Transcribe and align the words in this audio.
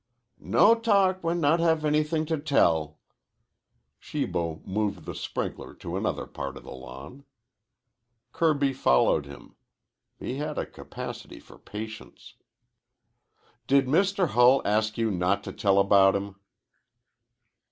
"No 0.39 0.73
talk 0.73 1.23
when 1.23 1.39
not 1.39 1.59
have 1.59 1.85
anything 1.85 2.25
to 2.25 2.39
tell." 2.39 2.97
Shibo 3.99 4.63
moved 4.65 5.05
the 5.05 5.13
sprinkler 5.13 5.75
to 5.75 5.95
another 5.95 6.25
part 6.25 6.57
of 6.57 6.63
the 6.63 6.71
lawn. 6.71 7.23
Kirby 8.31 8.73
followed 8.73 9.27
him. 9.27 9.53
He 10.17 10.37
had 10.37 10.57
a 10.57 10.65
capacity 10.65 11.39
for 11.39 11.59
patience. 11.59 12.33
"Did 13.67 13.85
Mr. 13.85 14.29
Hull 14.29 14.63
ask 14.65 14.97
you 14.97 15.11
not 15.11 15.43
to 15.43 15.53
tell 15.53 15.77
about 15.77 16.15
him?" 16.15 16.37